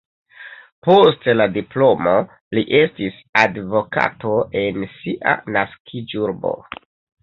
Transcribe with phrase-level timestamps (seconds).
[0.87, 2.15] Post la diplomo
[2.59, 4.35] li estis advokato
[4.67, 6.61] en sia naskiĝurbo.